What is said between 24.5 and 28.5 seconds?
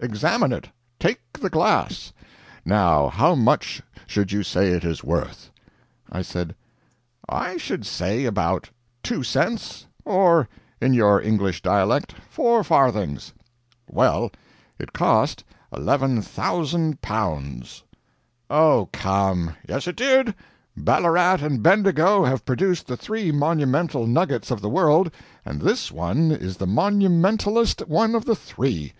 of the world, and this one is the monumentalest one of the